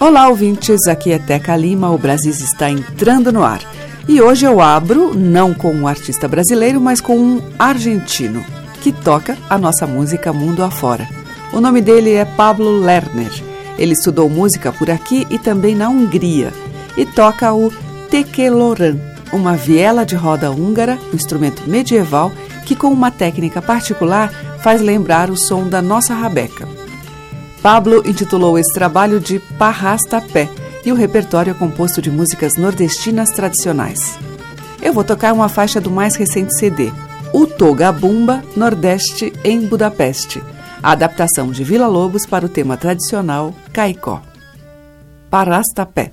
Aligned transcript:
Olá, 0.00 0.30
ouvintes. 0.30 0.88
Aqui 0.88 1.12
é 1.12 1.18
Teca 1.18 1.54
Lima. 1.54 1.90
O 1.90 1.98
Brasis 1.98 2.40
está 2.40 2.70
entrando 2.70 3.30
no 3.30 3.44
ar. 3.44 3.60
E 4.08 4.18
hoje 4.18 4.46
eu 4.46 4.58
abro 4.58 5.14
não 5.14 5.52
com 5.52 5.70
um 5.74 5.86
artista 5.86 6.26
brasileiro, 6.26 6.80
mas 6.80 7.02
com 7.02 7.18
um 7.18 7.42
argentino 7.58 8.42
que 8.80 8.92
toca 8.92 9.36
a 9.50 9.58
nossa 9.58 9.86
música 9.86 10.32
mundo 10.32 10.64
afora. 10.64 11.06
O 11.52 11.60
nome 11.60 11.82
dele 11.82 12.14
é 12.14 12.24
Pablo 12.24 12.80
Lerner. 12.80 13.30
Ele 13.78 13.92
estudou 13.92 14.30
música 14.30 14.72
por 14.72 14.90
aqui 14.90 15.26
e 15.28 15.38
também 15.38 15.74
na 15.74 15.90
Hungria 15.90 16.50
e 16.96 17.04
toca 17.04 17.52
o 17.52 17.70
tekeloran, 18.10 18.96
uma 19.30 19.54
viela 19.54 20.06
de 20.06 20.16
roda 20.16 20.50
húngara, 20.50 20.98
um 21.12 21.14
instrumento 21.16 21.68
medieval 21.68 22.32
que 22.64 22.74
com 22.74 22.88
uma 22.88 23.10
técnica 23.10 23.60
particular 23.60 24.32
faz 24.62 24.80
lembrar 24.80 25.28
o 25.28 25.36
som 25.36 25.68
da 25.68 25.82
nossa 25.82 26.14
rabeca. 26.14 26.79
Pablo 27.62 28.02
intitulou 28.06 28.58
esse 28.58 28.72
trabalho 28.72 29.20
de 29.20 29.38
Parrasta 29.58 30.20
Pé 30.20 30.48
e 30.84 30.90
o 30.90 30.94
repertório 30.94 31.50
é 31.50 31.54
composto 31.54 32.00
de 32.00 32.10
músicas 32.10 32.56
nordestinas 32.56 33.30
tradicionais. 33.30 34.18
Eu 34.80 34.94
vou 34.94 35.04
tocar 35.04 35.34
uma 35.34 35.48
faixa 35.48 35.78
do 35.78 35.90
mais 35.90 36.16
recente 36.16 36.58
CD, 36.58 36.90
O 37.34 37.46
Togabumba 37.46 38.42
Nordeste 38.56 39.30
em 39.44 39.60
Budapeste, 39.66 40.42
a 40.82 40.92
adaptação 40.92 41.50
de 41.50 41.62
Vila 41.62 41.86
Lobos 41.86 42.24
para 42.24 42.46
o 42.46 42.48
tema 42.48 42.78
tradicional 42.78 43.54
Caicó. 43.74 44.22
Parastapé. 45.28 46.12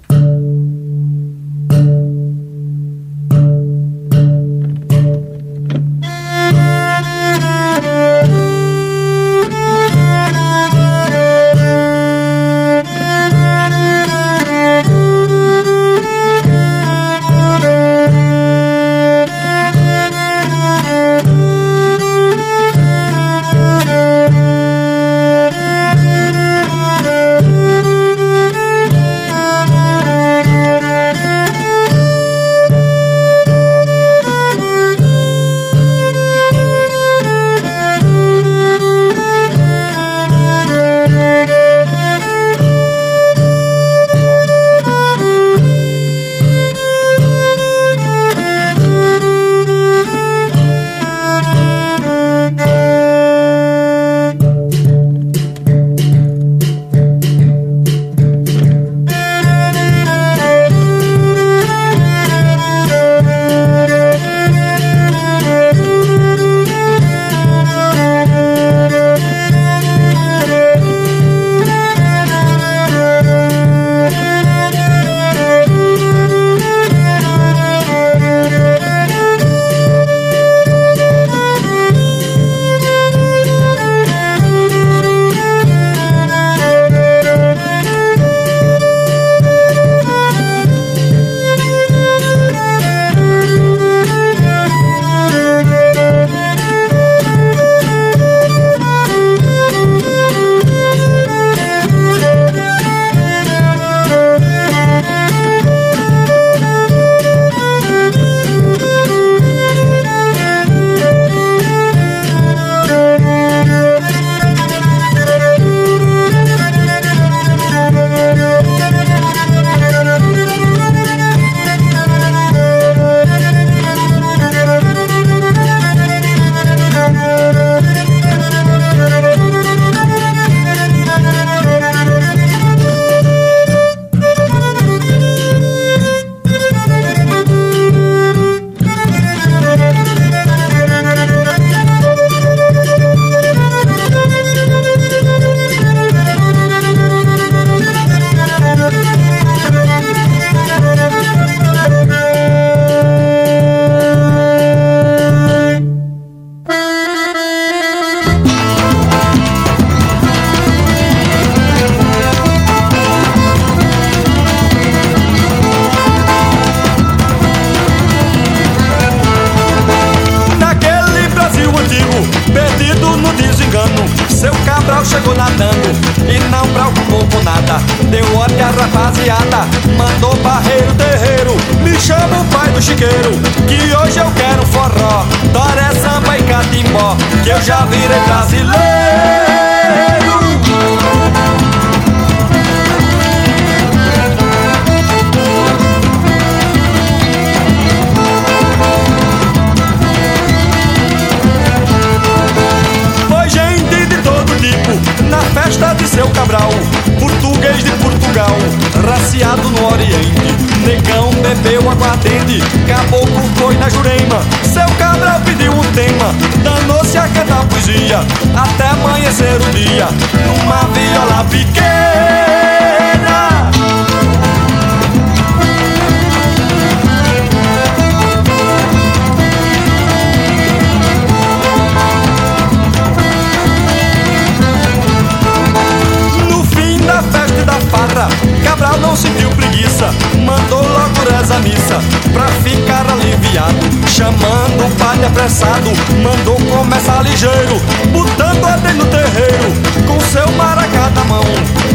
Apressado, 245.37 245.91
mandou 246.23 246.55
começar 246.75 247.21
ligeiro, 247.21 247.79
botando 248.11 248.63
ordem 248.63 248.93
no 248.95 249.05
terreiro, 249.05 249.71
com 250.07 250.19
seu 250.19 250.51
maracá 250.53 251.11
na 251.11 251.23
mão, 251.25 251.43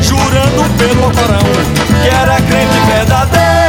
jurando 0.00 0.78
pelo 0.78 1.10
corão, 1.10 1.42
que 2.02 2.08
era 2.08 2.36
crente 2.36 2.78
verdadeiro. 2.86 3.61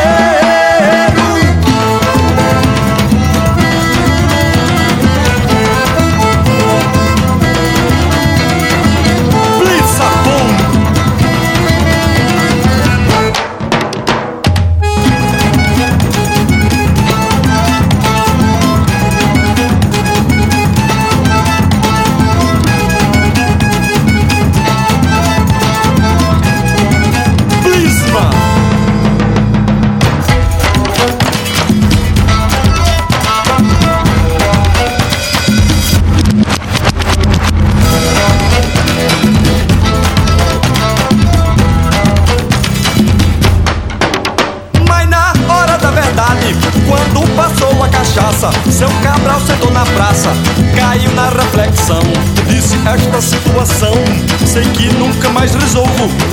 Mais 55.44 55.56
resolvo. 55.56 56.33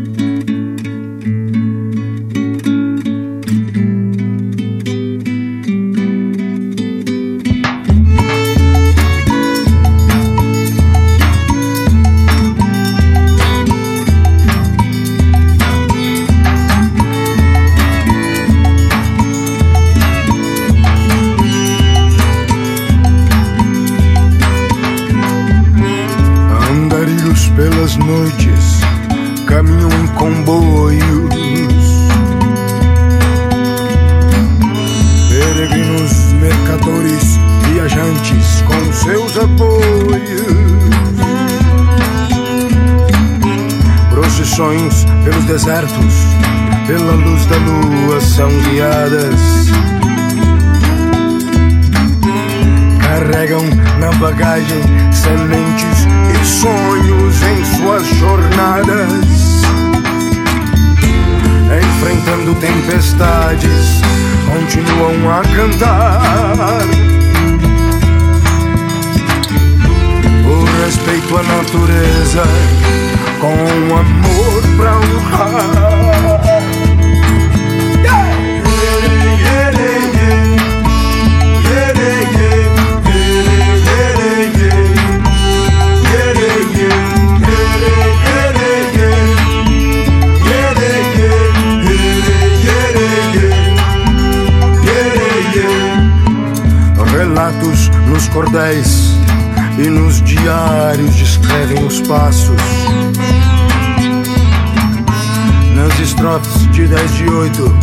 Estrofes 106.91 107.11
de 107.13 107.29
oito 107.29 107.75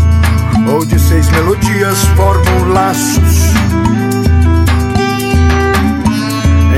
ou 0.71 0.85
de 0.85 0.99
seis 0.99 1.29
melodias 1.31 1.99
formam 2.17 2.69
laços. 2.73 3.55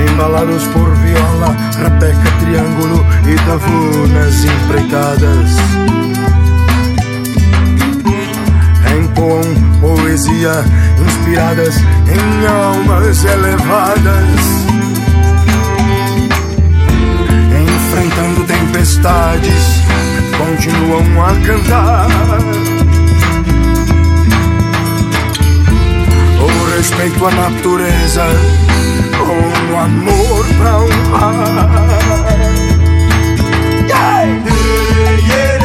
Embalados 0.09 0.65
por 0.69 0.95
viola, 0.97 1.57
rapeca, 1.83 2.31
triângulo 2.41 3.05
e 3.27 3.37
tavunas 3.47 4.45
empreitadas. 4.45 5.51
Empoam 8.97 9.43
poesia 9.81 10.65
inspiradas 11.05 11.77
em 11.79 12.47
almas 12.47 13.25
elevadas, 13.25 14.41
enfrentando 17.63 18.45
tempestades, 18.45 19.81
continuam 20.61 21.23
a 21.23 21.33
cantar. 21.47 22.09
O 26.38 26.76
respeito 26.76 27.26
à 27.26 27.31
natureza, 27.31 28.26
o 29.73 29.76
amor 29.79 30.45
pra 30.59 30.79
honrar. 30.81 32.37
Yeah! 33.88 34.26
Yeah, 34.26 35.17
yeah, 35.19 35.29
yeah. 35.29 35.60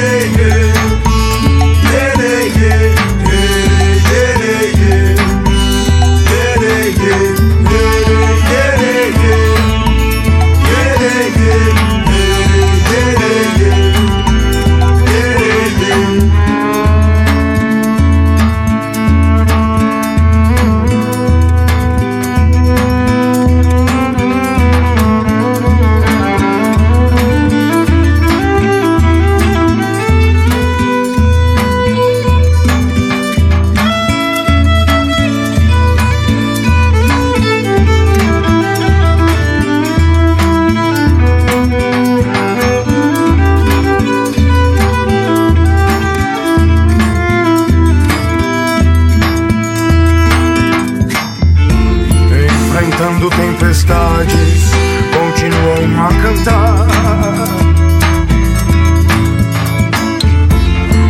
Cantar. 56.26 56.88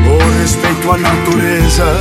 O 0.07 0.39
respeito 0.41 0.91
à 0.91 0.97
natureza, 0.97 1.97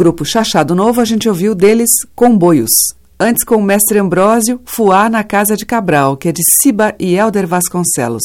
grupo 0.00 0.24
Chachado 0.24 0.74
Novo, 0.74 0.98
a 0.98 1.04
gente 1.04 1.28
ouviu 1.28 1.54
deles 1.54 1.90
Comboios. 2.16 2.70
Antes, 3.18 3.44
com 3.44 3.56
o 3.56 3.62
mestre 3.62 3.98
Ambrósio, 3.98 4.58
Fuá 4.64 5.10
na 5.10 5.22
Casa 5.22 5.54
de 5.54 5.66
Cabral, 5.66 6.16
que 6.16 6.30
é 6.30 6.32
de 6.32 6.40
Siba 6.42 6.94
e 6.98 7.16
Helder 7.16 7.46
Vasconcelos. 7.46 8.22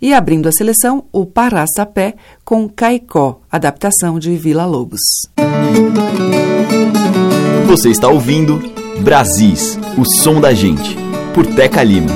E 0.00 0.14
abrindo 0.14 0.48
a 0.48 0.52
seleção, 0.52 1.02
o 1.10 1.26
Parastapé 1.26 2.14
com 2.44 2.68
Caicó, 2.68 3.40
adaptação 3.50 4.20
de 4.20 4.36
Vila 4.36 4.66
Lobos. 4.66 5.00
Você 7.66 7.88
está 7.88 8.06
ouvindo 8.06 8.62
Brasis, 9.00 9.76
o 9.98 10.04
som 10.22 10.40
da 10.40 10.54
gente, 10.54 10.96
por 11.34 11.44
Teca 11.44 11.82
Lima. 11.82 12.12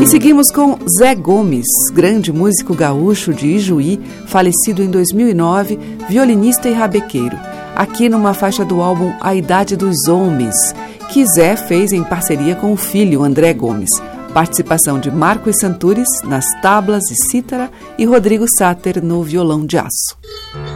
E 0.00 0.06
seguimos 0.06 0.50
com 0.50 0.78
Zé 0.98 1.14
Gomes, 1.14 1.66
grande 1.92 2.32
músico 2.32 2.74
gaúcho 2.74 3.32
de 3.32 3.46
Ijuí, 3.46 3.98
falecido 4.26 4.82
em 4.82 4.90
2009, 4.90 5.78
violinista 6.08 6.68
e 6.68 6.72
rabequeiro. 6.72 7.36
Aqui 7.74 8.08
numa 8.08 8.34
faixa 8.34 8.64
do 8.64 8.82
álbum 8.82 9.12
A 9.20 9.34
Idade 9.34 9.74
dos 9.74 10.06
Homens, 10.06 10.54
que 11.10 11.24
Zé 11.26 11.56
fez 11.56 11.92
em 11.92 12.04
parceria 12.04 12.54
com 12.54 12.72
o 12.72 12.76
filho 12.76 13.22
André 13.22 13.54
Gomes. 13.54 13.90
Participação 14.34 15.00
de 15.00 15.10
Marcos 15.10 15.56
Santures 15.58 16.08
nas 16.24 16.44
tablas 16.60 17.10
e 17.10 17.14
cítara 17.30 17.70
e 17.98 18.04
Rodrigo 18.04 18.44
Sáter 18.58 19.02
no 19.02 19.22
violão 19.22 19.64
de 19.64 19.78
aço. 19.78 20.75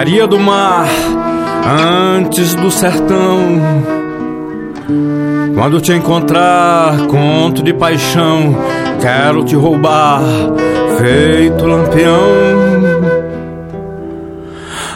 Maria 0.00 0.26
do 0.26 0.40
Mar, 0.40 0.88
antes 2.16 2.54
do 2.54 2.70
sertão. 2.70 3.38
Quando 5.54 5.78
te 5.78 5.92
encontrar, 5.92 6.96
conto 7.06 7.62
de 7.62 7.74
paixão, 7.74 8.56
quero 8.98 9.44
te 9.44 9.54
roubar, 9.54 10.22
feito 10.96 11.66
lampião. 11.66 12.18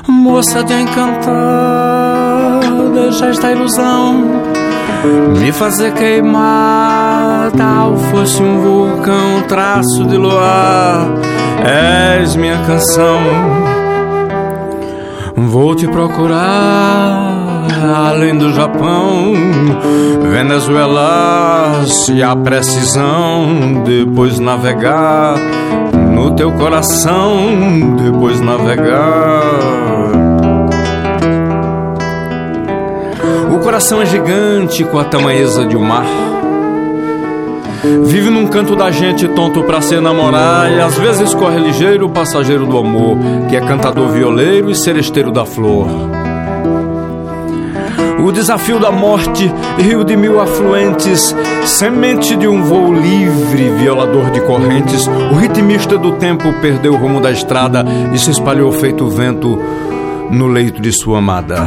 Moça 0.08 0.64
de 0.64 0.72
encantar, 0.72 2.60
deixa 2.94 3.26
esta 3.26 3.52
ilusão 3.52 4.24
me 5.38 5.52
fazer 5.52 5.92
queimar, 5.92 7.52
tal 7.52 7.94
fosse 8.10 8.42
um 8.42 8.58
vulcão, 8.58 9.42
traço 9.46 10.02
de 10.06 10.16
luar 10.16 11.10
és 11.62 12.36
minha 12.36 12.56
canção. 12.66 13.73
Vou 15.36 15.74
te 15.74 15.86
procurar 15.88 17.44
além 18.08 18.36
do 18.36 18.52
Japão, 18.52 19.32
Venezuela, 20.30 21.84
se 21.86 22.22
há 22.22 22.34
precisão, 22.36 23.82
depois 23.84 24.38
navegar 24.38 25.36
no 26.12 26.30
teu 26.36 26.52
coração, 26.52 27.96
depois 27.96 28.40
navegar. 28.40 29.42
O 33.52 33.58
coração 33.58 34.00
é 34.02 34.06
gigante 34.06 34.84
com 34.84 34.98
a 34.98 35.04
tamanheza 35.04 35.66
de 35.66 35.76
um 35.76 35.82
mar. 35.82 36.06
Vive 38.04 38.30
num 38.30 38.46
canto 38.46 38.74
da 38.74 38.90
gente 38.90 39.28
tonto 39.28 39.62
pra 39.62 39.80
se 39.80 39.98
namorar 40.00 40.70
E 40.72 40.80
às 40.80 40.96
vezes 40.96 41.34
corre 41.34 41.58
ligeiro 41.60 42.06
o 42.06 42.10
passageiro 42.10 42.66
do 42.66 42.78
amor 42.78 43.18
Que 43.48 43.56
é 43.56 43.60
cantador 43.60 44.08
violeiro 44.08 44.70
e 44.70 44.74
seresteiro 44.74 45.30
da 45.30 45.44
flor 45.44 45.88
o 48.24 48.32
desafio 48.32 48.80
da 48.80 48.90
morte, 48.90 49.52
rio 49.76 50.02
de 50.02 50.16
mil 50.16 50.40
afluentes, 50.40 51.36
semente 51.66 52.34
de 52.34 52.48
um 52.48 52.62
voo 52.62 52.94
livre, 52.94 53.68
violador 53.78 54.30
de 54.30 54.40
correntes. 54.40 55.06
O 55.06 55.34
ritmista 55.34 55.98
do 55.98 56.12
tempo 56.12 56.50
perdeu 56.62 56.94
o 56.94 56.96
rumo 56.96 57.20
da 57.20 57.30
estrada 57.30 57.84
e 58.14 58.18
se 58.18 58.30
espalhou 58.30 58.72
feito 58.72 59.10
vento 59.10 59.60
no 60.30 60.46
leito 60.46 60.80
de 60.80 60.90
sua 60.90 61.18
amada. 61.18 61.66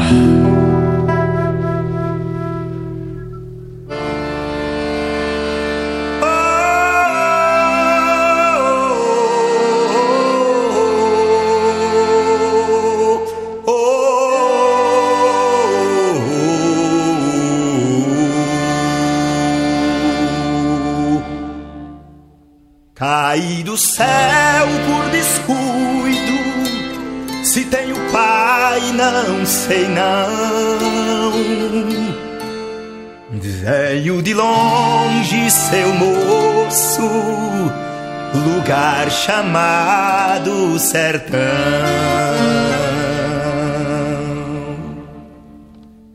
Chamado 39.28 40.80
sertão. 40.80 41.38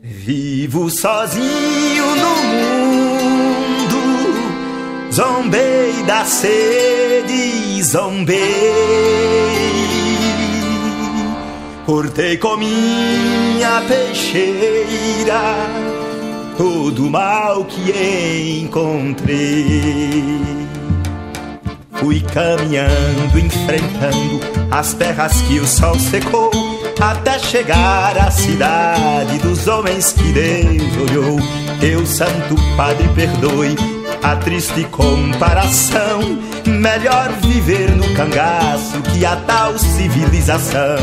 Vivo 0.01 0.89
sozinho 0.89 2.15
no 2.15 2.35
mundo, 2.53 4.01
zombei 5.13 5.93
da 6.07 6.25
sede, 6.25 7.83
zombei. 7.83 8.41
Cortei 11.85 12.37
com 12.37 12.57
minha 12.57 13.83
peixeira 13.87 15.39
todo 16.57 17.11
mal 17.11 17.63
que 17.65 18.61
encontrei. 18.63 20.62
Fui 22.03 22.19
caminhando, 22.19 23.39
enfrentando 23.39 24.41
as 24.69 24.93
terras 24.93 25.41
que 25.43 25.57
o 25.57 25.65
sol 25.65 25.97
secou, 25.97 26.51
até 26.99 27.39
chegar 27.39 28.17
à 28.17 28.29
cidade 28.29 29.37
dos 29.37 29.69
homens 29.69 30.11
que 30.11 30.33
Deus 30.33 31.09
olhou. 31.09 31.39
Teu 31.79 32.05
Santo 32.05 32.55
Padre 32.75 33.07
perdoe 33.15 33.77
a 34.21 34.35
triste 34.35 34.83
comparação. 34.91 36.19
Melhor 36.67 37.31
viver 37.41 37.91
no 37.91 38.13
cangaço 38.15 39.01
que 39.13 39.25
a 39.25 39.37
tal 39.37 39.79
civilização. 39.79 40.97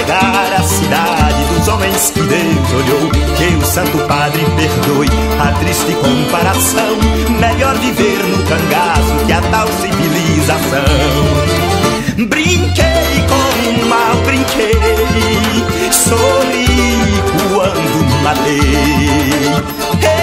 Chegar 0.00 0.52
à 0.58 0.62
cidade 0.62 1.44
dos 1.54 1.68
homens 1.68 2.10
que 2.10 2.20
Deus 2.20 2.72
olhou. 2.72 3.10
Que 3.36 3.56
o 3.56 3.66
Santo 3.66 3.98
Padre 4.06 4.44
perdoe 4.56 5.08
a 5.38 5.52
triste 5.58 5.94
comparação. 5.94 6.96
Melhor 7.38 7.74
viver 7.76 8.22
no 8.24 8.42
cangaço 8.44 9.26
que 9.26 9.32
a 9.32 9.40
tal 9.42 9.68
civilização. 9.68 10.84
Brinquei 12.16 13.24
com 13.28 13.84
o 13.84 13.88
mal, 13.88 14.16
brinquei, 14.24 14.74
sorri 15.92 17.06
quando 17.52 18.22
matei. 18.22 18.60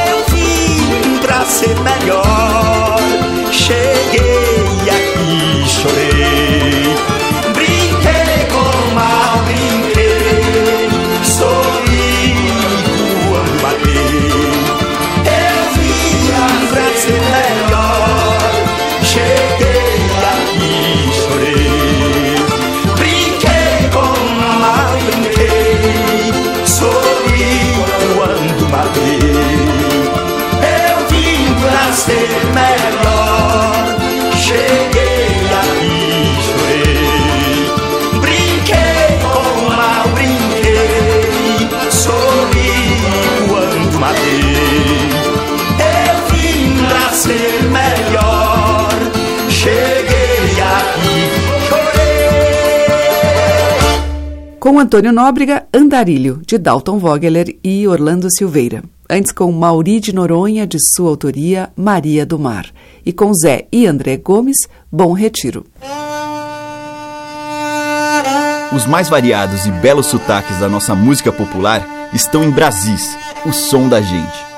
Eu 0.07 0.25
vim 0.29 1.17
pra 1.19 1.45
ser 1.45 1.75
melhor, 1.81 2.99
cheguei 3.51 4.89
aqui, 4.89 5.69
chorei. 5.69 7.16
Com 54.67 54.79
Antônio 54.79 55.13
Nóbrega, 55.13 55.65
Andarilho, 55.73 56.41
de 56.45 56.57
Dalton 56.57 56.99
Vogeler 56.99 57.57
e 57.63 57.87
Orlando 57.87 58.27
Silveira. 58.29 58.83
Antes 59.09 59.31
com 59.31 59.49
Mauri 59.49 60.01
de 60.01 60.13
Noronha, 60.13 60.67
de 60.67 60.77
sua 60.93 61.09
autoria, 61.09 61.71
Maria 61.73 62.25
do 62.25 62.37
Mar. 62.37 62.65
E 63.05 63.13
com 63.13 63.33
Zé 63.33 63.65
e 63.71 63.87
André 63.87 64.17
Gomes, 64.17 64.57
Bom 64.91 65.13
Retiro. 65.13 65.65
Os 68.75 68.85
mais 68.85 69.07
variados 69.07 69.65
e 69.65 69.71
belos 69.71 70.07
sotaques 70.07 70.59
da 70.59 70.67
nossa 70.67 70.93
música 70.93 71.31
popular 71.31 72.09
estão 72.13 72.43
em 72.43 72.51
Brasis, 72.51 73.17
o 73.45 73.53
som 73.53 73.87
da 73.87 74.01
gente. 74.01 74.56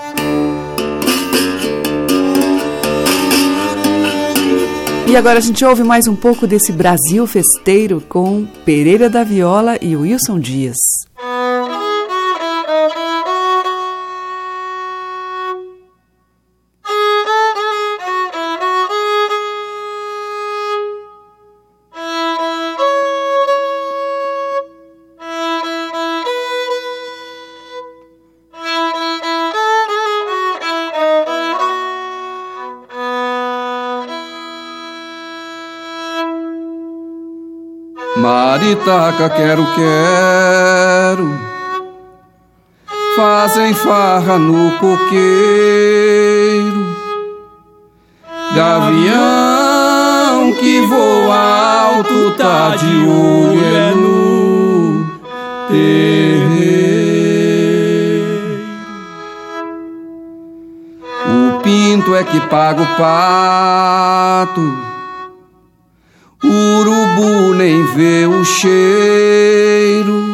E 5.09 5.17
agora 5.17 5.39
a 5.39 5.41
gente 5.41 5.65
ouve 5.65 5.83
mais 5.83 6.07
um 6.07 6.15
pouco 6.15 6.45
desse 6.45 6.71
Brasil 6.71 7.25
festeiro 7.25 7.99
com 8.07 8.45
Pereira 8.63 9.09
da 9.09 9.23
Viola 9.23 9.75
e 9.81 9.95
Wilson 9.95 10.39
Dias. 10.39 10.77
Maritaca, 38.69 39.29
quero, 39.29 39.65
quero. 39.73 41.39
Fazem 43.15 43.73
farra 43.73 44.37
no 44.37 44.69
coqueiro. 44.77 45.09
Gavião 48.55 50.53
que 50.59 50.81
voa 50.81 51.35
alto, 51.35 52.31
tá 52.37 52.75
de 52.75 53.07
olho 53.07 53.65
é 53.65 53.91
no 53.95 55.17
terreiro. 55.67 56.59
O 61.27 61.59
pinto 61.61 62.13
é 62.15 62.23
que 62.23 62.39
paga 62.41 62.83
o 62.83 62.87
pato 62.95 64.88
urubu 66.43 67.53
nem 67.55 67.85
vê 67.95 68.25
o 68.25 68.43
cheiro. 68.45 70.29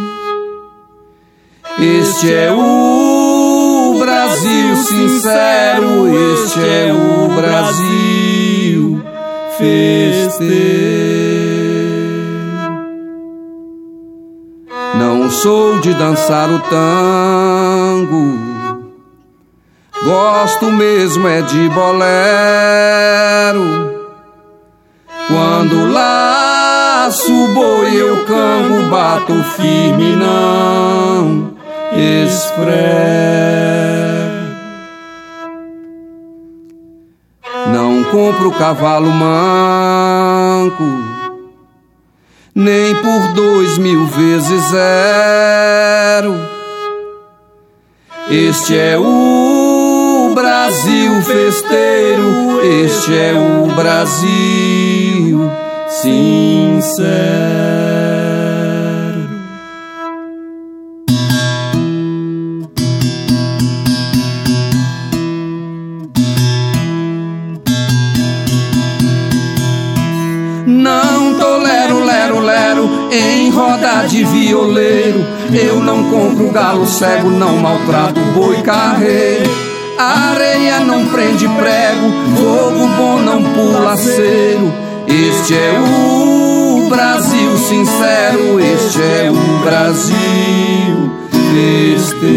Este 1.78 2.34
é 2.34 2.52
o 2.52 3.98
Brasil 4.00 4.76
sincero, 4.78 6.08
este 6.34 6.60
é 6.60 6.94
o 6.94 7.28
Brasil 7.36 9.04
festeiro. 9.58 10.46
Não 14.98 15.30
sou 15.30 15.80
de 15.80 15.94
dançar 15.94 16.50
o 16.50 16.60
tango, 16.60 18.40
gosto 20.04 20.72
mesmo 20.72 21.28
é 21.28 21.42
de 21.42 21.68
bolero. 21.70 22.06
Quando 25.68 25.92
laço 25.92 27.34
o 27.34 27.48
boi 27.48 27.96
eu 27.96 28.24
cango, 28.26 28.88
bato 28.88 29.34
firme 29.56 30.16
não 30.16 31.56
esfrego. 31.92 32.76
Não 37.74 38.04
compro 38.12 38.52
cavalo 38.52 39.10
manco, 39.10 40.84
nem 42.54 42.94
por 42.94 43.34
dois 43.34 43.80
mil 43.80 44.06
vezes 44.06 44.62
zero. 44.70 46.36
Este 48.30 48.78
é 48.78 49.00
o 49.00 49.85
Brasil 50.36 51.22
festeiro, 51.22 52.62
este 52.62 53.18
é 53.18 53.34
o 53.34 53.74
Brasil 53.74 55.50
sincero. 55.88 57.56
em 73.12 73.50
roda 73.50 74.06
de 74.08 74.24
violeiro. 74.26 75.26
Eu 75.54 75.80
não 75.80 76.04
compro 76.10 76.52
galo 76.52 76.86
cego, 76.86 77.30
não 77.30 77.58
maltrato 77.58 78.20
boi 78.34 78.62
carreiro. 78.62 79.65
Areia 79.98 80.82
não 80.82 81.06
prende 81.06 81.48
prego, 81.48 82.12
fogo 82.36 82.88
bom 82.98 83.22
não 83.22 83.42
pula 83.42 83.96
cero. 83.96 84.74
Este 85.08 85.54
é 85.54 85.80
o 85.80 86.90
Brasil 86.90 87.58
sincero, 87.58 88.60
este 88.60 89.02
é 89.02 89.32
o 89.32 89.64
Brasil 89.64 90.16
festeiro. 91.54 92.36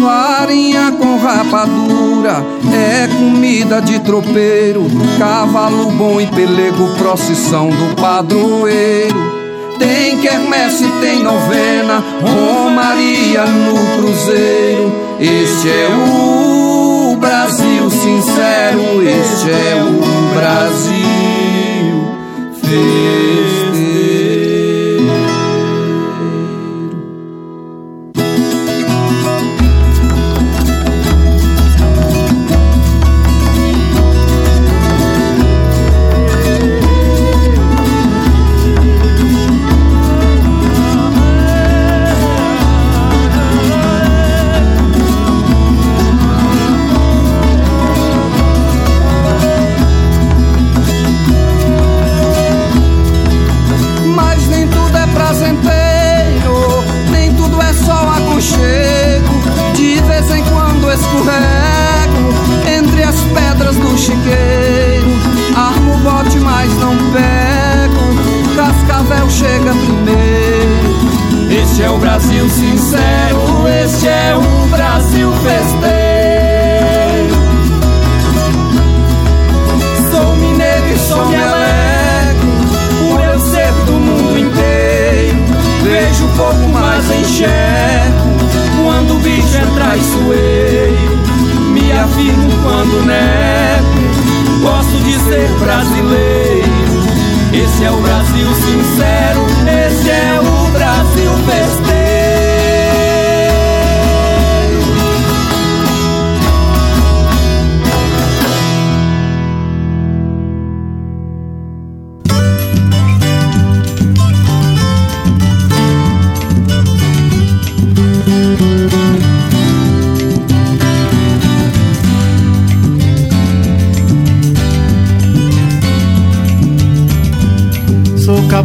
Farinha 0.00 0.92
com 0.92 1.16
rapadura 1.18 2.44
é 2.74 3.06
comida 3.06 3.80
de 3.80 4.00
tropeiro. 4.00 4.86
Cavalo 5.18 5.90
bom 5.92 6.20
e 6.20 6.26
pelego, 6.26 6.88
procissão 6.98 7.70
do 7.70 7.94
padroeiro. 7.96 9.40
Tem 9.78 10.18
quermesse, 10.18 10.86
tem 11.00 11.22
novena, 11.22 12.02
romaria 12.90 13.44
no 13.46 13.96
cruzeiro. 13.96 14.92
Este 15.20 15.68
é 15.68 15.88
o 15.88 17.16
Brasil 17.16 17.90
sincero, 17.90 19.02
este 19.02 19.50
é 19.50 19.82
o 19.82 20.34
Brasil 20.34 21.19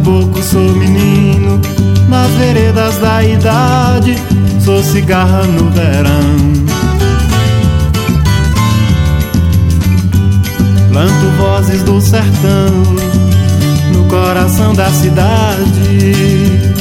caboclo, 0.06 0.42
sou 0.42 0.72
menino 0.76 1.60
nas 2.08 2.30
veredas 2.32 2.96
da 2.98 3.24
idade, 3.24 4.14
sou 4.64 4.80
cigarra 4.82 5.42
no 5.42 5.68
verão. 5.70 6.36
Planto 10.88 11.26
vozes 11.38 11.82
do 11.82 12.00
sertão 12.00 12.70
no 13.92 14.04
coração 14.08 14.72
da 14.74 14.88
cidade. 14.90 16.75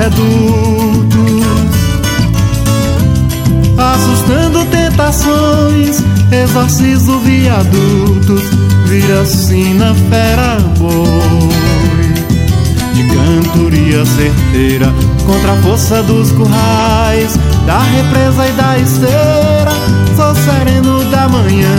Redutos, 0.00 1.10
estações, 5.10 6.02
exorcizo 6.30 7.18
viadutos, 7.20 8.42
vira 8.86 9.24
sina 9.26 9.94
fera 10.08 10.58
boi. 10.78 11.80
De 12.94 13.02
cantoria 13.04 14.04
certeira, 14.06 14.92
contra 15.26 15.52
a 15.52 15.56
força 15.62 16.02
dos 16.02 16.30
currais, 16.32 17.38
da 17.66 17.80
represa 17.80 18.48
e 18.48 18.52
da 18.52 18.78
esteira, 18.78 19.72
sou 20.16 20.34
sereno 20.34 21.04
da 21.10 21.28
manhã, 21.28 21.76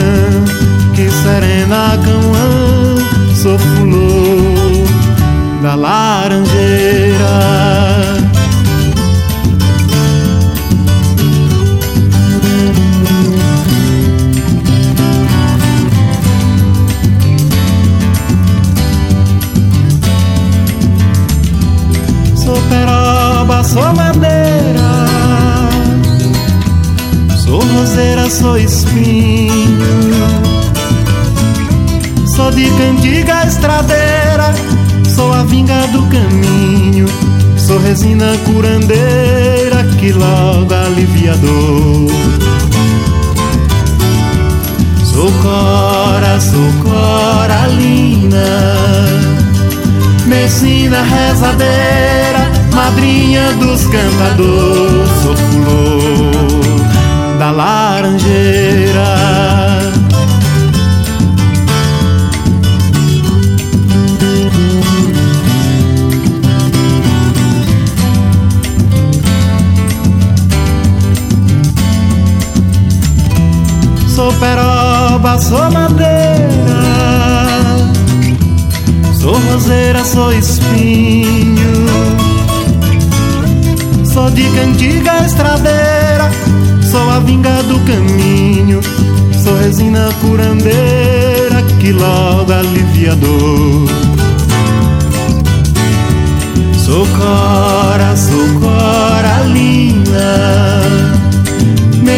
que 0.96 1.10
serena 1.10 1.98
cão, 2.04 3.36
sou 3.36 3.58
flor 3.58 4.71
da 5.62 5.76
laranjeira. 5.76 7.72
sou 23.64 23.94
madeira, 23.94 24.92
sou 27.38 27.62
roseira, 27.62 28.30
sou 28.30 28.58
espinho, 28.58 29.54
sou 32.36 32.52
de 32.52 32.70
cantiga 32.72 33.46
estradeira, 33.48 34.54
sou 35.22 35.34
a 35.34 35.44
vinga 35.44 35.86
do 35.88 36.02
caminho, 36.08 37.06
sou 37.56 37.80
resina 37.80 38.36
curandeira 38.44 39.84
que 40.00 40.12
logo 40.12 40.74
alivia 40.74 41.38
dor. 41.38 42.10
Sou 45.06 45.32
cora, 45.44 46.40
sou 46.40 46.72
coralina, 46.82 48.48
medicina 50.26 51.04
rezadeira 51.04 52.52
madrinha 52.74 53.54
dos 53.60 53.86
cantadores, 53.86 55.12
sou 55.22 55.38
flor 55.38 56.82
da 57.38 57.52
laranjeira. 57.52 59.51
Sou 75.42 75.72
madeira, 75.72 76.82
sou 79.20 79.34
roseira, 79.34 80.04
sou 80.06 80.32
espinho. 80.32 81.72
Sou 84.06 84.30
de 84.30 84.44
cantiga 84.52 85.26
estradeira, 85.26 86.30
sou 86.84 87.10
a 87.10 87.20
vinga 87.20 87.64
do 87.64 87.80
caminho, 87.86 88.82
sou 89.42 89.58
resina 89.58 90.10
curandeira 90.22 91.64
que 91.80 91.94
logo 91.94 92.52
alivia 92.52 93.16
dor. 93.16 93.88
Sou 96.78 97.08
cora, 97.18 98.16
sou 98.18 98.60
coralina, 98.60 100.02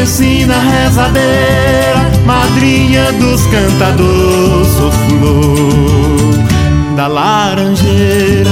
medicina 0.04 0.60
rezadeira, 0.60 2.12
madrinha 2.26 3.13
dos 3.13 3.42
cantadores, 3.48 4.68
sou 4.74 4.92
flor 4.92 6.36
da 6.98 7.08
laranjeira. 7.08 8.52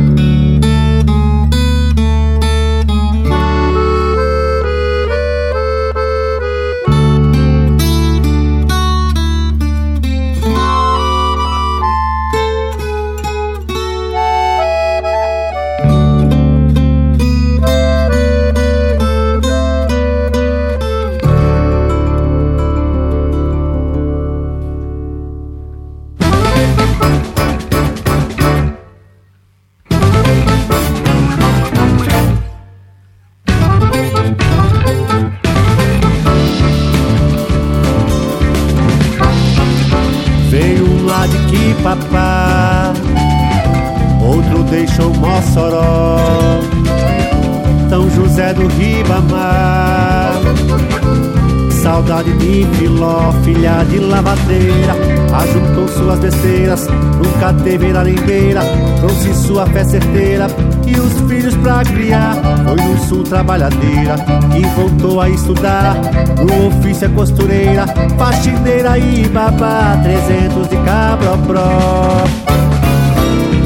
Teve 57.63 57.91
laranjeira, 57.91 58.61
trouxe 58.97 59.33
sua 59.33 59.65
fé 59.67 59.83
certeira 59.83 60.47
e 60.85 60.99
os 60.99 61.13
filhos 61.29 61.55
pra 61.57 61.83
criar. 61.83 62.35
Foi 62.65 62.75
no 62.75 62.97
sul 62.99 63.23
trabalhadeira 63.23 64.15
e 64.55 64.65
voltou 64.75 65.21
a 65.21 65.29
estudar. 65.29 65.95
No 66.37 66.67
ofício 66.67 67.05
é 67.05 67.09
costureira, 67.09 67.85
faxineira 68.17 68.97
e 68.97 69.27
babá, 69.29 69.97
trezentos 70.03 70.67
de 70.69 70.77
cabropró. 70.77 72.23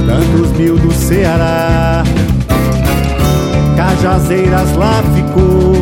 Tantos 0.06 0.52
mil 0.58 0.78
do 0.78 0.94
Ceará, 0.94 2.04
Cajazeiras 3.76 4.76
lá 4.76 5.02
ficou, 5.16 5.74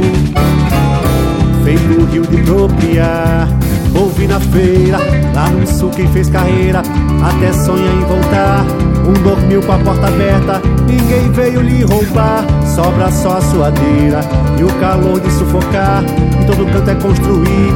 feito 1.63 2.01
o 2.01 2.06
rio 2.06 2.25
de 2.25 2.38
propriar 2.38 3.62
Ouvi 3.95 4.27
na 4.27 4.39
feira, 4.39 4.97
lá 5.36 5.49
no 5.49 5.67
sul 5.67 5.89
quem 5.91 6.08
fez 6.08 6.29
carreira 6.29 6.79
Até 6.79 7.53
sonha 7.53 7.91
em 7.91 7.99
voltar. 8.01 8.65
Um 9.08 9.13
dormiu 9.21 9.62
com 9.62 9.71
a 9.73 9.77
porta 9.77 10.08
aberta 10.08 10.62
Ninguém 10.88 11.32
veio 11.32 11.62
lhe 11.62 11.84
roubar. 11.84 12.43
Sobra 12.75 13.12
só 13.12 13.38
a 13.38 13.41
suadeira 13.41 14.21
E 14.58 14.63
o 14.63 14.73
calor 14.79 15.19
de 15.19 15.32
sufocar. 15.32 16.03
Em 16.03 16.45
todo 16.45 16.65
canto 16.71 16.89
é 16.89 16.95
construir 16.95 17.73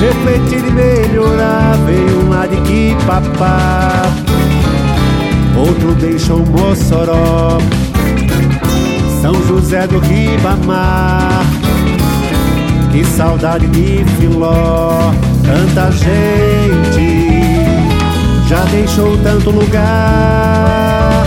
Refletir 0.00 0.64
e 0.66 0.70
melhorar. 0.70 1.76
Veio 1.86 2.16
de 2.48 2.60
que 2.62 2.96
papá. 3.06 4.02
Outro 5.56 5.94
deixou 5.94 6.44
Mossoró 6.46 7.58
São 9.22 9.34
José 9.46 9.86
do 9.86 9.98
Ribamar 9.98 11.65
Que 12.96 13.04
saudade 13.04 13.66
de 13.66 14.02
Filó 14.18 15.12
Tanta 15.44 15.92
gente 15.92 17.36
já 18.48 18.64
deixou 18.70 19.18
tanto 19.18 19.50
lugar, 19.50 21.26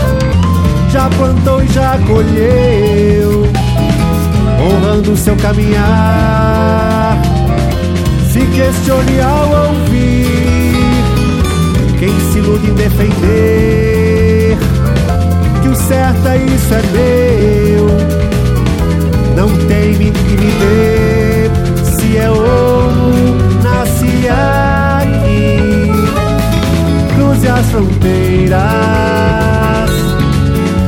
já 0.90 1.08
plantou 1.10 1.62
e 1.62 1.68
já 1.68 1.96
colheu, 2.08 3.46
honrando 4.58 5.16
seu 5.16 5.36
caminhar. 5.36 7.16
Se 8.32 8.40
questione 8.40 9.20
ao 9.20 9.68
ouvir 9.68 10.74
quem 12.00 12.18
se 12.32 12.38
ilude 12.38 12.68
em 12.68 12.74
defender 12.74 14.58
que 15.62 15.68
o 15.68 15.76
certa, 15.76 16.36
isso 16.36 16.74
é 16.74 16.82
meu. 16.90 17.86
Não 19.36 19.48
teme 19.68 20.06
e 20.06 20.30
me 20.30 20.50
dê, 20.58 21.09
As 27.60 27.66
fronteiras 27.66 28.60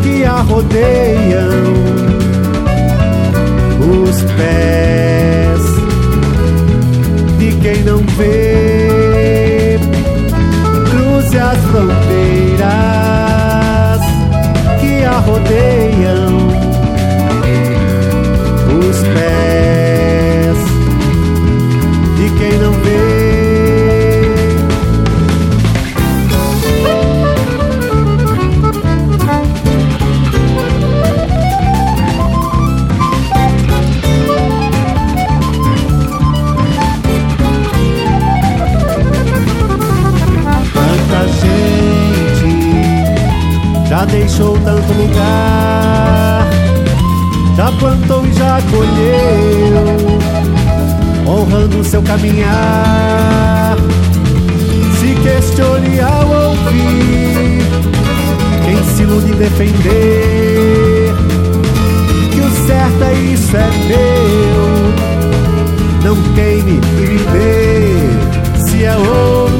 que 0.03 0.25
a 0.25 0.41
rodeiam, 0.41 1.75
os 3.79 4.23
pés 4.23 5.61
de 7.39 7.53
quem 7.61 7.85
não 7.85 7.99
vê. 8.17 9.79
Cruze 10.91 11.39
as 11.39 11.59
fronteiras 11.59 12.93
rodeiam 15.27 16.32
já 44.03 44.07
deixou 44.07 44.59
tanto 44.59 44.93
lugar. 44.93 46.51
Já 47.57 47.71
plantou 47.73 48.27
e 48.27 48.33
já 48.33 48.61
colheu, 48.71 50.19
honrando 51.27 51.85
seu 51.85 52.03
caminhar. 52.03 53.77
Se 54.99 55.15
questione 55.23 56.01
ao 56.01 56.29
ouvir 56.49 57.62
quem 58.65 58.83
se 58.95 59.03
ilude 59.03 59.35
defender 59.35 61.15
que 62.33 62.41
o 62.41 62.51
certo 62.67 63.05
é 63.05 63.15
isso 63.15 63.57
é 63.57 63.71
meu. 63.87 64.62
Não 66.05 66.17
queime 66.35 66.81
e 66.99 67.01
me 67.01 67.19
se 68.67 68.85
é 68.85 68.97
ouro, 68.97 69.53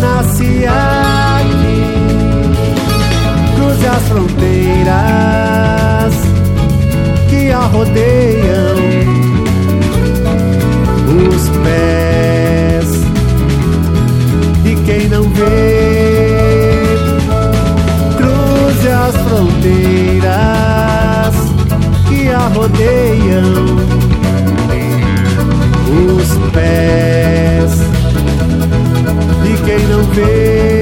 nasce 0.00 0.66
aqui 0.66 1.03
cruze 3.74 3.86
as 3.86 4.02
fronteiras 4.08 4.94
que 7.28 7.50
a 7.50 7.60
rodeiam. 7.60 8.76
Os 11.28 11.48
pés 11.64 12.88
de 14.62 14.76
quem 14.84 15.08
não 15.08 15.24
vê, 15.30 16.96
cruze 18.16 18.88
as 18.88 19.16
fronteiras 19.28 20.24
que 22.08 22.28
a 22.30 22.46
rodeiam. 22.48 23.74
Os 26.06 26.28
pés 26.52 27.72
de 29.42 29.56
quem 29.64 29.86
não 29.88 30.02
vê. 30.12 30.73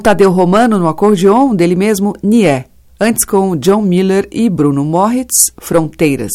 Tadeu 0.00 0.30
Romano 0.30 0.78
no 0.78 0.88
acordeon, 0.88 1.54
dele 1.54 1.76
mesmo, 1.76 2.14
Nié. 2.22 2.66
Antes 2.98 3.24
com 3.24 3.56
John 3.56 3.82
Miller 3.82 4.28
e 4.32 4.50
Bruno 4.50 4.84
Moritz, 4.84 5.52
Fronteiras. 5.58 6.32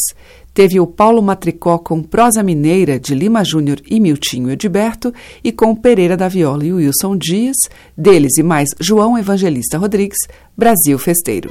Teve 0.53 0.79
o 0.79 0.87
Paulo 0.87 1.21
Matricó 1.21 1.77
com 1.77 2.01
Prosa 2.01 2.41
Mineira, 2.41 2.97
de 2.97 3.13
Lima 3.13 3.43
Júnior 3.43 3.81
e 3.85 3.99
Miltinho 3.99 4.49
Edberto, 4.49 5.13
e 5.43 5.51
com 5.51 5.75
Pereira 5.75 6.15
da 6.15 6.29
Viola 6.29 6.65
e 6.65 6.71
Wilson 6.71 7.17
Dias, 7.17 7.57
deles 7.97 8.37
e 8.37 8.43
mais 8.43 8.69
João 8.79 9.17
Evangelista 9.17 9.77
Rodrigues, 9.77 10.17
Brasil 10.57 10.97
Festeiro. 10.97 11.49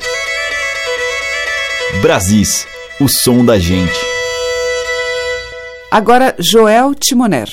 Brasis, 2.01 2.67
o 2.99 3.07
som 3.07 3.45
da 3.45 3.59
gente. 3.59 3.93
Agora, 5.91 6.35
Joel 6.39 6.95
Timoner. 6.95 7.49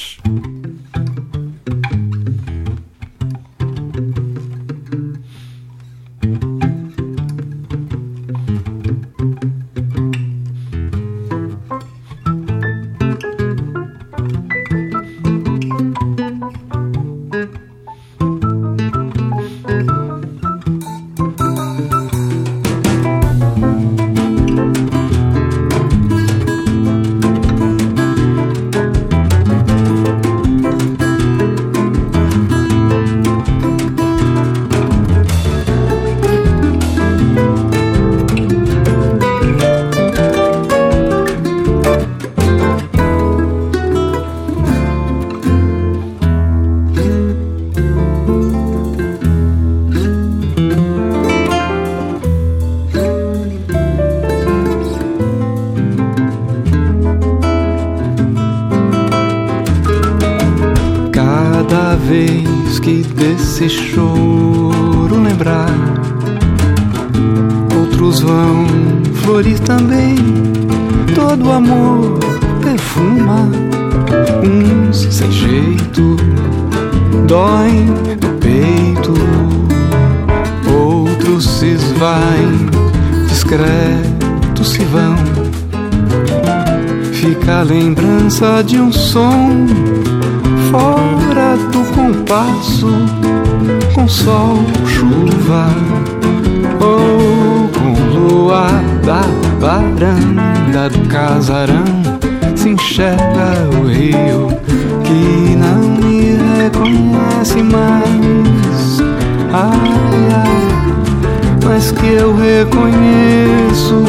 Reconheço, 112.36 114.04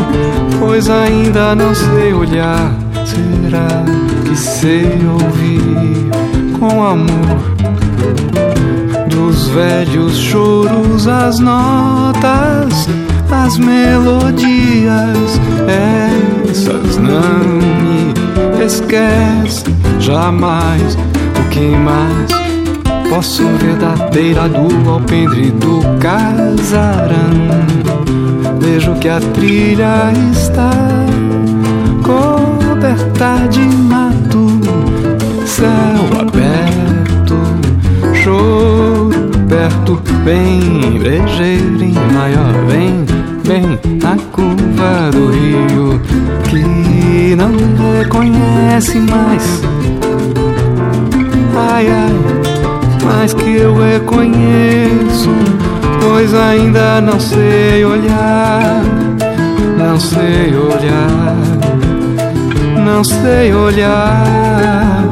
pois 0.59 0.89
ainda 0.89 1.55
não 1.55 1.75
sei 1.75 2.13
olhar. 2.13 2.75
Será 3.05 3.85
que 4.25 4.37
sei 4.37 4.87
ouvir 5.07 6.59
com 6.59 6.83
amor? 6.85 7.53
dos 9.33 9.49
velhos 9.49 10.19
choros, 10.19 11.07
as 11.07 11.39
notas, 11.39 12.89
as 13.31 13.57
melodias, 13.59 15.41
essas 16.49 16.97
não 16.99 17.61
me 17.83 18.65
esquece 18.65 19.65
jamais. 20.01 20.97
O 21.41 21.49
que 21.51 21.61
mais 21.61 22.42
posso 23.13 23.47
ver 23.59 23.77
da 23.77 24.09
beira 24.09 24.49
do 24.49 24.91
alpendre 24.91 25.51
do 25.51 25.83
casarão? 25.99 27.15
Vejo 28.59 28.95
que 28.95 29.09
a 29.11 29.21
trilha 29.21 30.11
está 30.33 30.71
coberta 32.03 33.47
de 33.51 33.61
mato, 33.61 34.47
céu 35.45 36.21
aberto, 36.23 37.37
choro 38.15 39.11
perto, 39.47 40.01
bem 40.25 40.99
brejeiro 40.99 41.93
maior, 42.15 42.55
vem, 42.67 43.05
vem 43.45 43.79
na 44.01 44.17
curva 44.33 45.11
do 45.13 45.31
rio 45.31 46.01
que 46.49 47.37
não 47.37 47.53
reconhece 47.99 48.99
mais. 49.01 49.61
Ai, 51.55 51.87
ai, 51.87 52.12
mas 53.05 53.35
que 53.35 53.57
eu 53.57 53.75
reconheço, 53.75 55.31
pois 56.01 56.35
ainda 56.35 57.01
não 57.01 57.19
sei 57.19 57.85
olhar, 57.85 58.83
não 59.77 59.99
sei 59.99 60.55
olhar, 60.55 61.37
não 62.85 63.05
sei 63.05 63.55
olhar. 63.55 65.12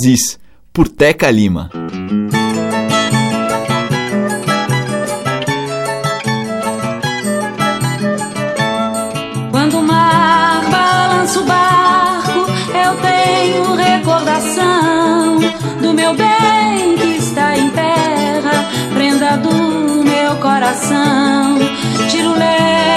Aziz, 0.00 0.38
por 0.72 0.88
Teca 0.88 1.30
Lima. 1.30 1.68
Quando 9.50 9.78
o 9.78 9.82
mar 9.82 10.64
balança 10.70 11.40
o 11.40 11.44
barco, 11.44 12.46
eu 12.82 12.96
tenho 13.02 13.74
recordação 13.74 15.38
do 15.82 15.92
meu 15.92 16.14
bem 16.14 16.96
que 16.96 17.18
está 17.18 17.58
em 17.58 17.68
terra, 17.68 18.70
prenda 18.94 19.36
do 19.36 20.02
meu 20.02 20.34
coração. 20.36 21.58
Tiro 22.08 22.32
leve 22.38 22.89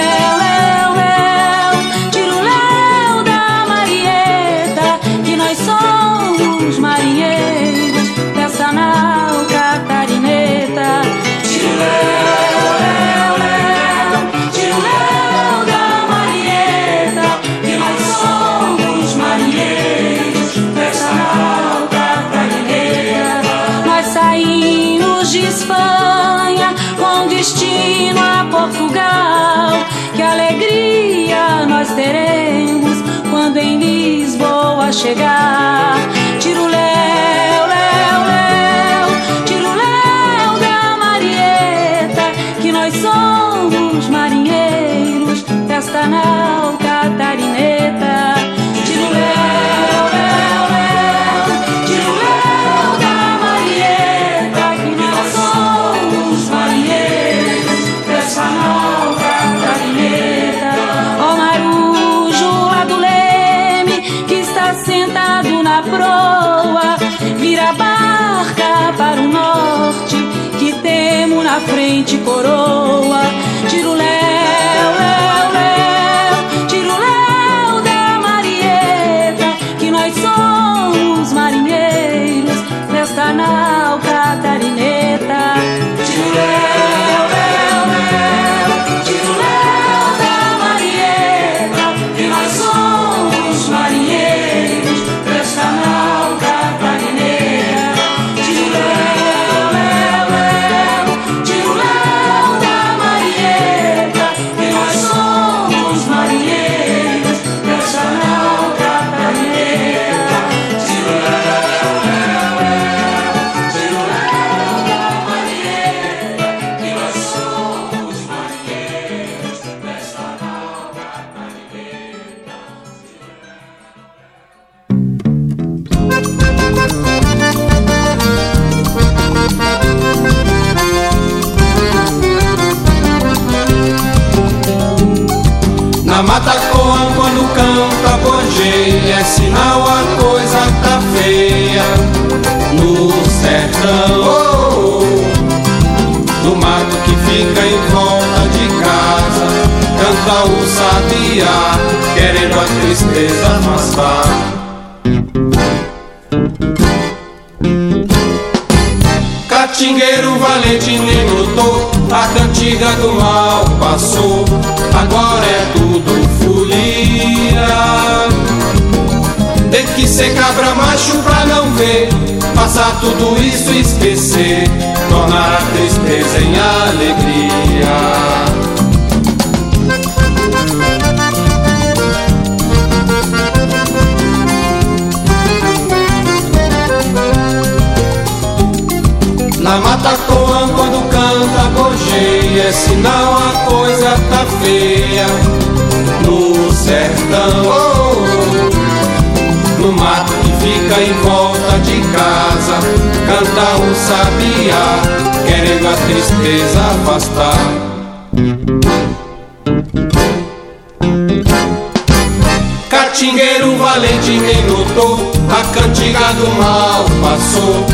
O 216.03 216.35
do 216.35 216.51
mal 216.61 217.05
passou, 217.21 217.85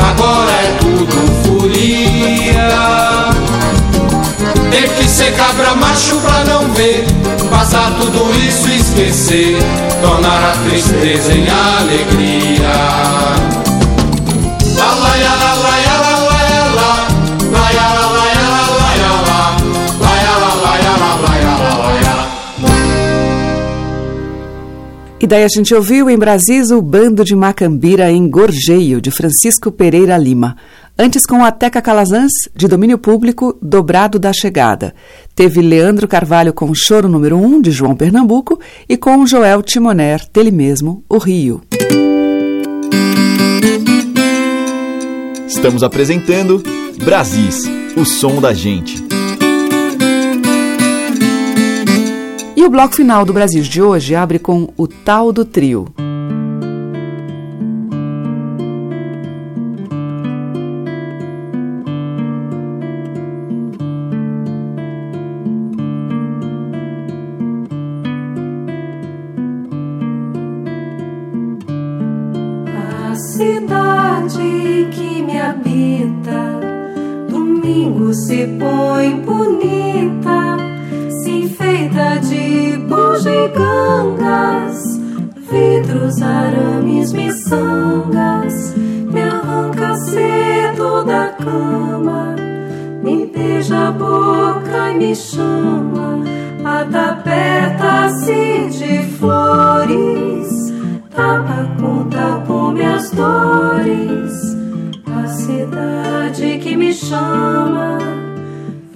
agora 0.00 0.50
é 0.52 0.78
tudo 0.80 1.16
furia. 1.44 2.68
Tem 4.70 4.88
que 4.88 5.06
ser 5.06 5.36
cabra 5.36 5.74
macho 5.74 6.16
pra 6.16 6.44
não 6.44 6.66
ver, 6.72 7.04
passar 7.50 7.92
tudo 8.00 8.34
isso 8.38 8.68
e 8.70 8.80
esquecer, 8.80 9.58
tornar 10.00 10.50
a 10.50 10.56
tristeza 10.66 11.34
em 11.34 11.46
alegria. 11.46 12.72
Lá, 14.74 14.94
lá, 14.94 15.14
lá, 15.14 15.54
lá, 15.54 15.77
E 25.20 25.26
daí 25.26 25.42
a 25.42 25.48
gente 25.48 25.74
ouviu 25.74 26.08
em 26.08 26.16
Brasis 26.16 26.70
o 26.70 26.80
Bando 26.80 27.24
de 27.24 27.34
Macambira 27.34 28.08
em 28.10 28.30
Gorjeio, 28.30 29.00
de 29.00 29.10
Francisco 29.10 29.72
Pereira 29.72 30.16
Lima. 30.16 30.56
Antes 30.96 31.26
com 31.26 31.44
a 31.44 31.50
Teca 31.50 31.82
Calazans, 31.82 32.30
de 32.54 32.68
domínio 32.68 32.98
público, 32.98 33.58
Dobrado 33.60 34.16
da 34.16 34.32
Chegada. 34.32 34.94
Teve 35.34 35.60
Leandro 35.60 36.06
Carvalho 36.06 36.52
com 36.52 36.72
Choro 36.72 37.08
número 37.08 37.36
1, 37.36 37.44
um, 37.44 37.60
de 37.60 37.72
João 37.72 37.96
Pernambuco, 37.96 38.60
e 38.88 38.96
com 38.96 39.26
Joel 39.26 39.60
Timoner, 39.60 40.24
dele 40.32 40.52
mesmo, 40.52 41.02
O 41.08 41.18
Rio. 41.18 41.62
Estamos 45.48 45.82
apresentando 45.82 46.62
Brasis, 47.04 47.64
o 47.96 48.04
som 48.04 48.40
da 48.40 48.54
gente. 48.54 49.07
E 52.58 52.64
o 52.64 52.68
bloco 52.68 52.92
final 52.92 53.24
do 53.24 53.32
Brasil 53.32 53.62
de 53.62 53.80
hoje 53.80 54.16
abre 54.16 54.36
com 54.36 54.68
o 54.76 54.88
tal 54.88 55.32
do 55.32 55.44
trio. 55.44 55.86
A 72.74 73.14
cidade 73.14 74.88
que 74.90 75.22
me 75.22 75.38
habita, 75.38 76.58
domingo 77.30 78.12
se 78.12 78.48
põe 78.58 79.27
me 106.88 106.94
chama. 106.94 107.98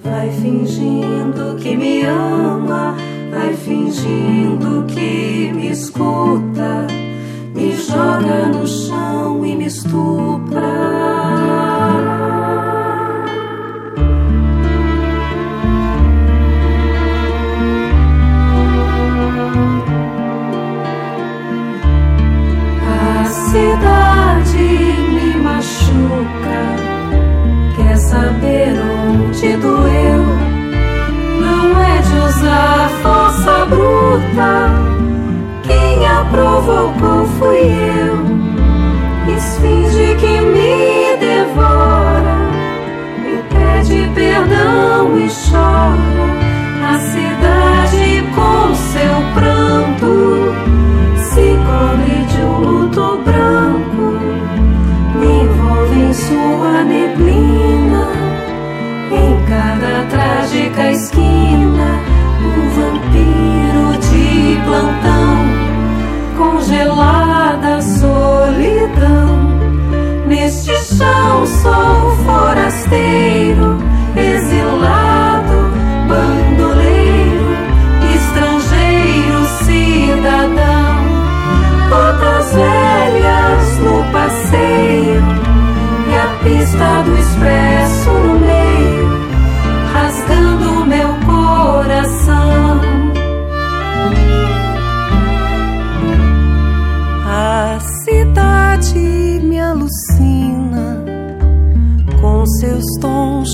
Vai 0.03 0.31
fingindo 0.31 1.55
que 1.61 1.77
me 1.77 2.01
ama, 2.03 2.95
vai 3.29 3.53
fingindo 3.53 4.83
que 4.87 5.51
me 5.53 5.69
escuta. 5.69 6.87
Me 7.53 7.71
joga 7.75 8.47
no 8.47 8.65
chão 8.65 9.45
e 9.45 9.55
me 9.55 9.65
estupra. 9.65 10.92
saber 28.13 28.75
onde 28.79 29.57
doeu. 29.57 30.23
Não 31.41 31.65
é 31.81 32.01
de 32.01 32.15
usar 32.27 32.89
força 33.01 33.65
bruta. 33.65 34.69
Quem 35.63 36.05
a 36.05 36.23
provocou 36.25 37.25
fui 37.39 37.71
eu. 38.05 38.15
Esfinge 39.35 40.15
que 40.19 40.41
me 40.53 41.17
devora, 41.17 42.37
me 43.17 43.41
pede 43.49 44.09
perdão 44.13 45.17
e 45.17 45.27
chora. 45.29 46.23
A 46.85 46.99
cidade 46.99 48.23
com 48.35 48.75
seu 48.75 49.33
pranto. 49.33 49.52
cerca 60.73 60.81
a 60.81 60.91
esquina 60.91 62.01
um 62.41 62.69
vampiro 62.69 63.97
de 63.99 64.59
plantão, 64.65 65.37
congelada 66.37 67.81
solidão. 67.81 69.43
Neste 70.27 70.75
chão 70.75 71.45
sou 71.45 72.15
forasteiro. 72.25 73.32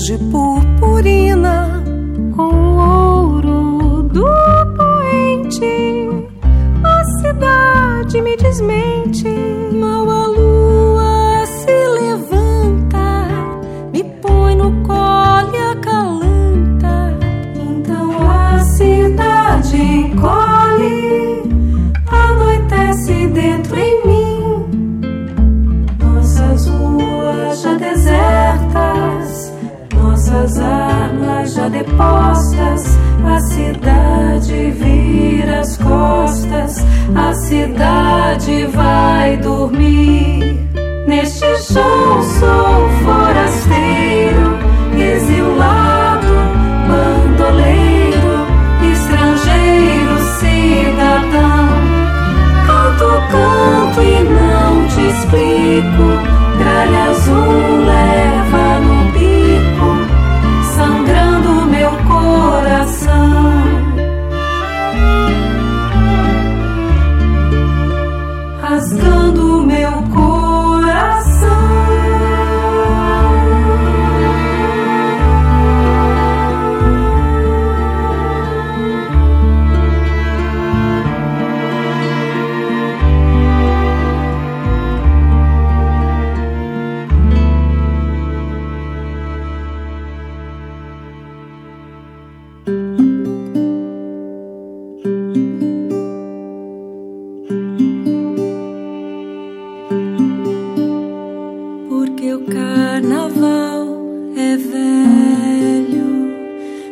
j'ai 0.06 0.16
beau 0.16 0.49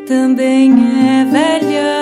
também 0.09 0.73
é 1.07 1.25
velha. 1.27 1.98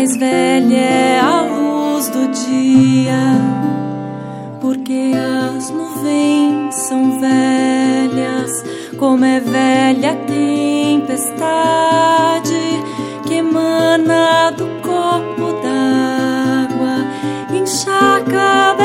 mais 0.00 0.16
velha 0.16 0.78
é 0.78 1.20
a 1.20 1.42
luz 1.42 2.08
do 2.08 2.26
dia, 2.28 3.20
porque 4.58 5.12
as 5.54 5.68
nuvens 5.68 6.74
são 6.74 7.20
velhas, 7.20 8.64
como 8.98 9.26
é 9.26 9.40
velha 9.40 10.12
a 10.12 10.16
tempestade 10.24 11.52
que 13.26 13.34
emana 13.34 14.50
do 14.52 14.64
copo 14.80 15.52
d'água, 15.62 17.04
encharca 17.52 18.79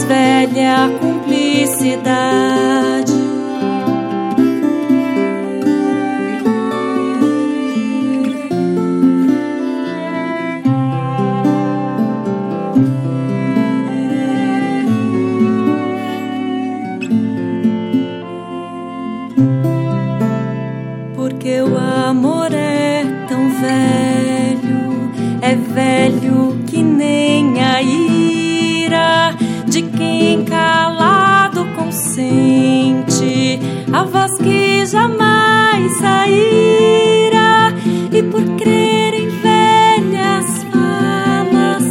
velha 0.00 0.88
cumplicidade. 1.00 2.91
a 33.92 34.04
voz 34.04 34.32
que 34.38 34.86
jamais 34.86 35.92
sairá, 35.98 37.72
e 38.10 38.22
por 38.22 38.42
crer 38.56 39.14
em 39.14 39.28
velhas 39.28 40.64
falas, 40.70 41.84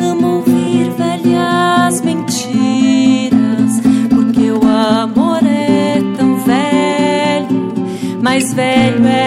amo 0.00 0.36
ouvir 0.36 0.90
velhas 0.90 2.00
mentiras, 2.02 3.80
porque 4.10 4.50
o 4.50 4.60
amor 4.66 5.40
é 5.44 6.00
tão 6.16 6.36
velho, 6.36 7.72
mais 8.22 8.52
velho 8.52 9.06
é. 9.06 9.25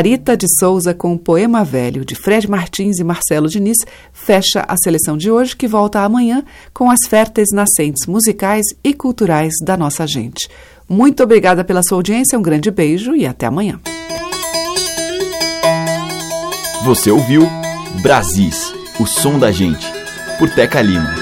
Tarita 0.00 0.34
de 0.34 0.46
Souza 0.58 0.94
com 0.94 1.12
o 1.12 1.18
Poema 1.18 1.62
Velho, 1.62 2.06
de 2.06 2.14
Fred 2.14 2.48
Martins 2.48 2.98
e 2.98 3.04
Marcelo 3.04 3.50
Diniz, 3.50 3.76
fecha 4.14 4.64
a 4.66 4.74
seleção 4.82 5.14
de 5.14 5.30
hoje, 5.30 5.54
que 5.54 5.68
volta 5.68 6.00
amanhã 6.00 6.42
com 6.72 6.90
as 6.90 7.00
férteis 7.06 7.48
nascentes 7.52 8.06
musicais 8.06 8.64
e 8.82 8.94
culturais 8.94 9.52
da 9.62 9.76
nossa 9.76 10.06
gente. 10.06 10.48
Muito 10.88 11.22
obrigada 11.22 11.62
pela 11.64 11.82
sua 11.82 11.98
audiência, 11.98 12.38
um 12.38 12.42
grande 12.42 12.70
beijo 12.70 13.14
e 13.14 13.26
até 13.26 13.44
amanhã. 13.44 13.78
Você 16.82 17.10
ouviu 17.10 17.46
Brasis, 18.00 18.72
o 18.98 19.04
som 19.04 19.38
da 19.38 19.52
gente, 19.52 19.86
por 20.38 20.48
Teca 20.48 20.80
Lima. 20.80 21.19